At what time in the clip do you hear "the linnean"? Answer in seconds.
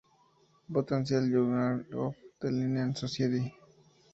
2.39-2.95